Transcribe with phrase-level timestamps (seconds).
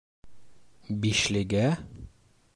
[1.03, 1.63] «Бишле»гә?!